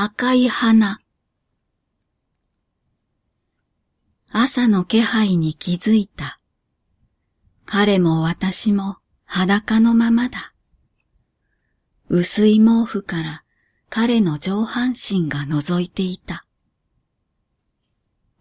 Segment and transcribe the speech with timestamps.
[0.00, 1.00] 赤い花。
[4.30, 6.38] 朝の気配に気づいた。
[7.66, 10.54] 彼も私も裸のままだ。
[12.08, 13.42] 薄い毛布から
[13.90, 16.46] 彼の上半身が覗いていた。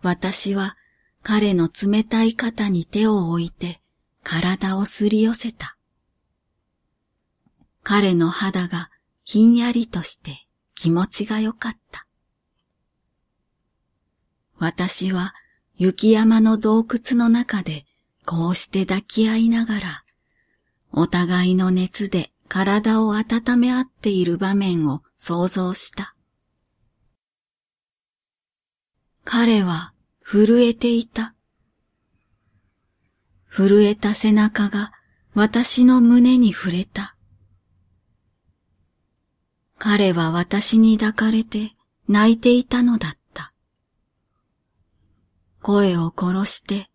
[0.03, 0.77] 私は
[1.23, 3.81] 彼の冷たい肩に手を置いて
[4.21, 5.75] 体をすり寄せた。
[7.81, 8.91] 彼の肌が
[9.23, 10.46] ひんやりとして
[10.77, 12.05] 気持ちが良かった。
[14.59, 15.33] 私は
[15.75, 17.85] 雪山の洞窟の中で
[18.25, 20.03] こうして抱き合いながら、
[20.91, 26.13] お互いの熱で体を温め合っている場面を想像した。
[29.23, 31.33] 彼は震えていた。
[33.49, 34.91] 震えた背中が
[35.33, 37.16] 私の胸に触れた。
[39.89, 41.71] 彼は私に抱かれて
[42.09, 43.53] 泣いていたのだった。
[45.61, 46.89] 声を殺して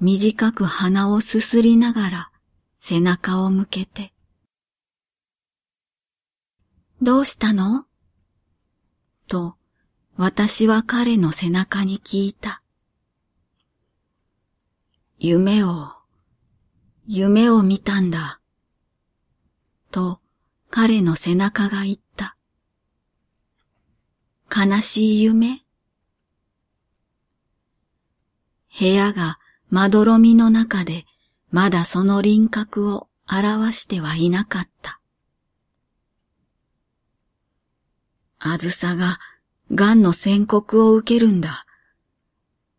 [0.00, 2.30] 短く鼻をすすりながら
[2.78, 4.12] 背中を向けて。
[7.02, 7.86] どうしたの？
[9.26, 9.56] と
[10.16, 12.62] 私は彼の背中に聞いた。
[15.18, 15.88] 夢を、
[17.08, 18.40] 夢を見たんだ。
[19.90, 20.20] と
[20.70, 22.09] 彼の背中が言った。
[24.54, 25.62] 悲しい夢
[28.78, 31.04] 部屋がまどろみの中で
[31.52, 35.00] まだその輪郭を表してはいなかった。
[38.40, 39.20] あずさが
[39.72, 41.64] 癌の宣告を受けるんだ。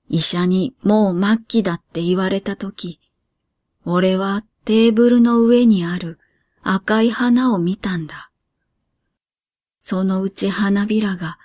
[0.09, 2.99] 医者にもう末期だって言われたとき、
[3.85, 6.19] 俺はテーブルの上にある
[6.61, 8.31] 赤い花を見たんだ。
[9.81, 11.37] そのうち花びらが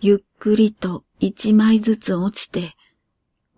[0.00, 2.76] ゆっくりと一枚ずつ落ちて、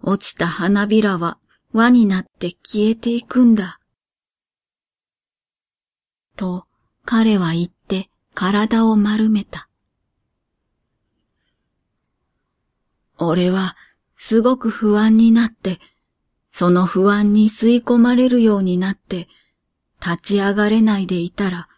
[0.02, 1.38] 落ちた花びらは
[1.72, 3.78] 輪になって消えていくんだ。
[6.36, 6.66] と
[7.04, 9.68] 彼は言って体を丸めた。
[13.18, 13.76] 俺は
[14.16, 15.78] すごく不安になって、
[16.52, 19.28] その不安に吸い込まれるようになって、
[20.00, 21.68] 立ち上がれないでいたら、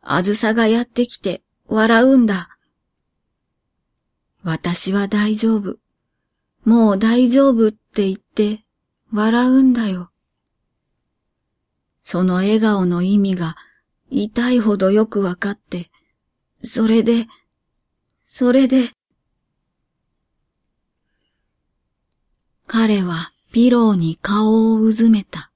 [0.00, 2.55] あずさがやってきて笑うんだ。
[4.48, 5.78] 私は大丈夫。
[6.64, 8.60] もう大丈夫って言って
[9.12, 10.12] 笑うんだよ。
[12.04, 13.56] その笑顔の意味が
[14.08, 15.90] 痛いほどよくわかって、
[16.62, 17.26] それで、
[18.22, 18.90] それで、
[22.68, 25.50] 彼はピローに顔をうずめた。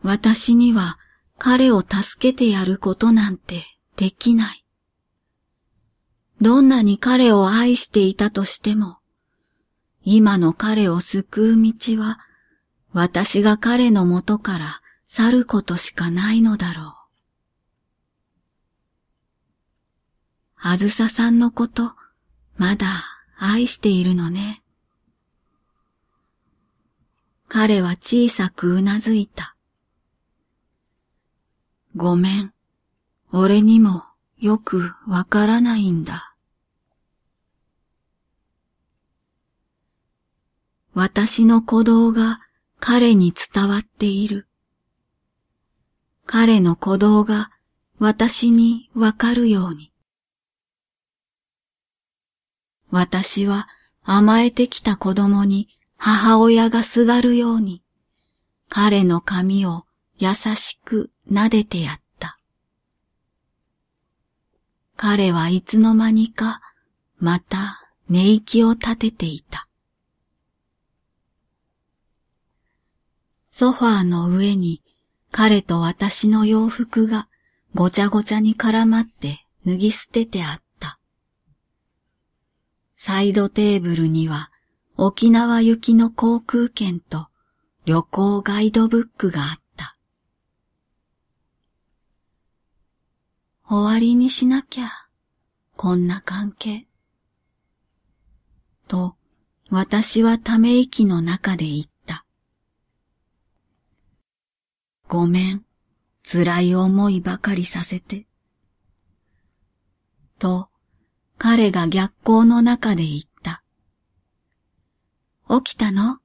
[0.00, 0.98] 私には
[1.36, 4.64] 彼を助けてやることなんてできない。
[6.40, 8.98] どんなに彼を愛していたとしても、
[10.02, 12.18] 今の彼を救う道は、
[12.92, 16.94] 私が彼のもとから去ることしかないのだろう。
[20.56, 21.92] あずささんのこと、
[22.56, 23.04] まだ
[23.36, 24.62] 愛しているのね。
[27.48, 29.56] 彼は小さくうなずいた。
[31.94, 32.53] ごめん。
[33.36, 34.04] 俺にも
[34.38, 36.36] よくわからないんだ。
[40.92, 42.38] 私の鼓動が
[42.78, 44.46] 彼に伝わっている。
[46.26, 47.50] 彼の鼓動が
[47.98, 49.90] 私にわかるように。
[52.92, 53.66] 私は
[54.04, 55.66] 甘えてきた子供に
[55.96, 57.82] 母親がすがるように、
[58.68, 59.86] 彼の髪を
[60.18, 62.03] 優しく撫でてやった。
[65.06, 66.62] 彼はいつの間にか
[67.18, 67.78] また
[68.08, 69.68] 寝息を立てていた。
[73.50, 74.82] ソファーの上に
[75.30, 77.28] 彼と私の洋服が
[77.74, 80.98] ごちゃごちゃに絡まって脱ぎ捨ててあった。
[82.96, 84.50] サイドテーブルには
[84.96, 87.28] 沖縄行きの航空券と
[87.84, 89.63] 旅行ガイドブックがあった。
[93.66, 94.88] 終わりにしなきゃ、
[95.76, 96.86] こんな関係。
[98.88, 99.16] と、
[99.70, 102.26] 私はため息の中で言った。
[105.08, 105.64] ごめん、
[106.30, 108.26] 辛い思いばかりさせて。
[110.38, 110.68] と、
[111.38, 113.62] 彼が逆光の中で言った。
[115.48, 116.18] 起きたの？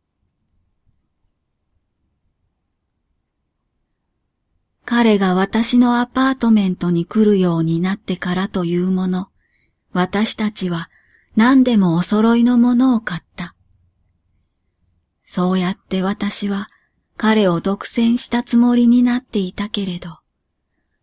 [4.92, 9.28] 彼が私のアパートメントに来るようになってからというもの、
[9.94, 10.90] 私たちは
[11.36, 13.54] 何でもお揃いのものを買った。
[15.28, 16.70] そうやって私は
[17.18, 20.18] 彼を独占したつもりになっていたけれど、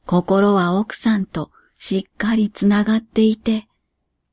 [0.05, 3.69] 心は奥さんとしっかりつながっていて、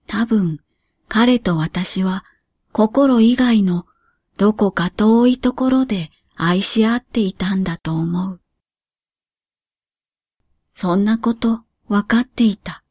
[0.07, 0.61] 多分
[1.07, 2.23] 彼と私は
[2.71, 3.85] 心以外の
[4.35, 8.39] どこか遠いところで愛し合っていたんだと思う。
[10.83, 12.83] そんなことわかっていた。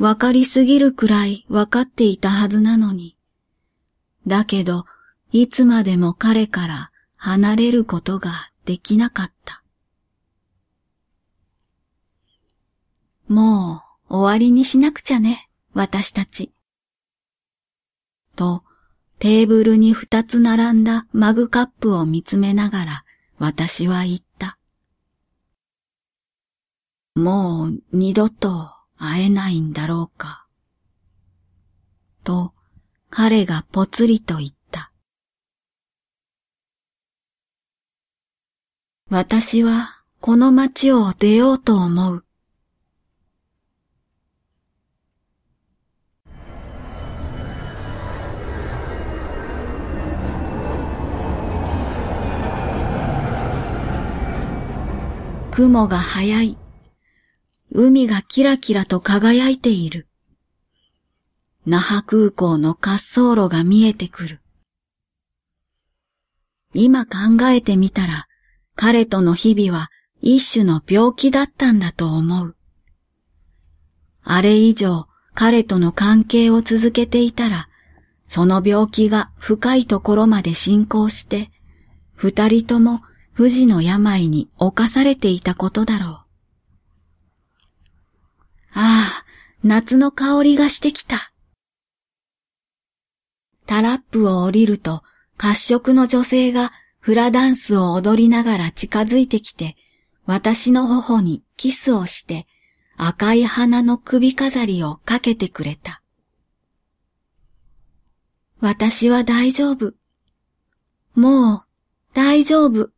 [0.00, 3.16] わかりすぎるくらいわかっていたはずなのに。
[4.26, 4.84] だけど、
[5.30, 9.62] いつまでも彼から離れることができなかった。
[13.28, 16.50] もう終わりにしなくちゃね、私たち。
[18.34, 18.64] と、
[19.20, 23.04] テーブルに二つ並んだマグカップを見つめながら
[23.38, 24.31] 私は言った。
[27.14, 30.46] もう二度と会えないんだろうか。
[32.24, 32.54] と
[33.10, 34.92] 彼がぽつりと言った。
[39.10, 42.24] 私はこの街を出ようと思う。
[55.50, 56.61] 雲が速い。
[57.74, 60.06] 海がキラキラと輝いている。
[61.64, 64.40] 那覇空港の滑走路が見えてくる。
[66.74, 68.26] 今考えてみたら、
[68.74, 69.88] 彼との日々は
[70.20, 72.56] 一種の病気だったんだと思う。
[74.22, 77.70] あれ以上彼との関係を続けていたら、
[78.28, 81.50] その病気が深いところまで進行して、
[82.14, 83.00] 二人とも
[83.32, 86.21] 不治の病に侵されていたことだろう。
[88.74, 89.24] ああ、
[89.62, 91.32] 夏の香りがしてきた。
[93.66, 95.02] タラップを降りると、
[95.36, 99.76] 褐色の女性がフラダンスを踊りながら近づいてきて、
[100.24, 102.46] 私の頬にキスをして、
[102.96, 106.02] 赤い花の首飾りをかけてくれた。
[108.60, 109.94] 私は大丈夫。
[111.14, 111.64] もう、
[112.14, 112.90] 大丈夫。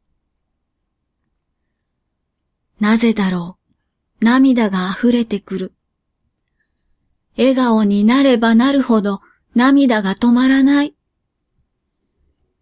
[2.79, 3.63] なぜだろう。
[4.25, 5.73] 涙が溢れてくる。
[7.37, 9.21] 笑顔になればなるほど
[9.55, 10.94] 涙が止まらない。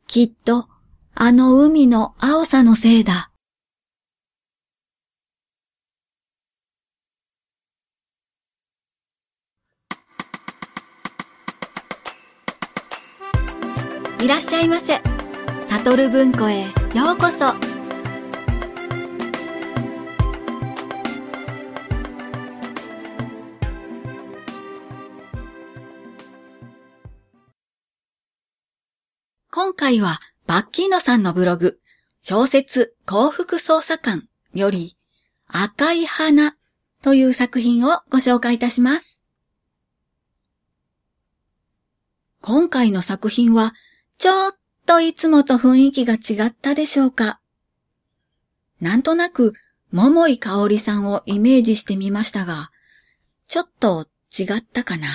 [0.08, 0.68] きっと
[1.14, 3.30] あの海の青さのせいだ。
[14.20, 15.00] いらっしゃいませ。
[15.68, 16.62] サトル文庫へ
[16.94, 17.71] ようこそ。
[29.54, 31.78] 今回はバッキーノさんのブログ、
[32.22, 34.96] 小説幸福捜査官より
[35.46, 36.56] 赤い花
[37.02, 39.26] という作品をご紹介いたします。
[42.40, 43.74] 今回の作品は
[44.16, 44.54] ちょっ
[44.86, 47.38] といつもと雰囲気が違ったでしょうか
[48.80, 49.52] なんとなく
[49.90, 52.70] 桃井かおりさんをイメージしてみましたが、
[53.48, 55.08] ちょっと違ったかな。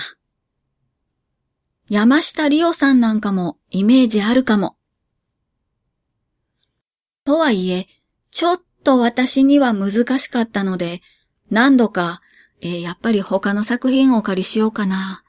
[1.89, 4.75] 山下里夫さんなんかもイメージあるかも。
[7.23, 7.87] とはいえ、
[8.31, 11.01] ちょっと私には難しかったので、
[11.49, 12.21] 何度か、
[12.61, 15.23] えー、やっぱり他の作品をお借りしようかな、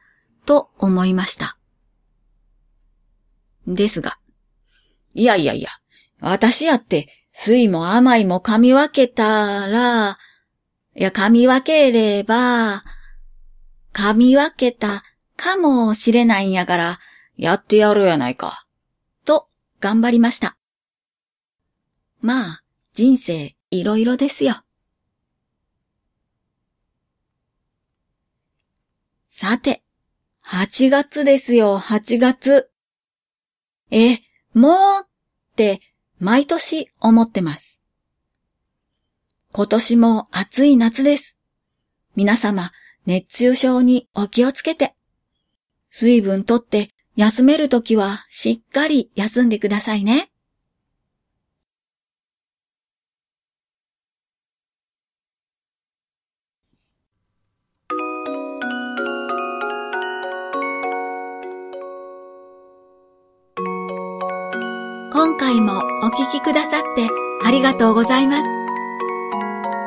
[0.46, 1.56] と思いました。
[3.66, 4.18] ですが、
[5.14, 5.68] いやいやいや、
[6.20, 10.18] 私やって、酸も甘いも噛み分けたら、
[10.96, 12.84] いや、噛み分ければ、
[13.92, 15.04] 噛み分けた
[15.38, 16.98] かもしれないんやから、
[17.36, 18.66] やってやるやないか。
[19.24, 19.48] と、
[19.80, 20.58] 頑張りました。
[22.20, 24.56] まあ、人生いろいろですよ。
[29.30, 29.84] さて、
[30.44, 32.68] 8月ですよ、8月。
[33.92, 34.18] え、
[34.52, 35.80] もうって
[36.18, 37.80] 毎年思ってます。
[39.52, 41.38] 今年も暑い夏です。
[42.16, 42.72] 皆様、
[43.06, 44.97] 熱中症にお気をつけて。
[46.00, 50.30] 水分とって休めるときはしっかり休んでくださいね。
[65.12, 67.08] 今回もお聞きくださって
[67.44, 68.42] ありがとうございます。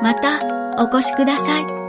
[0.03, 0.41] また
[0.77, 1.80] お越しください。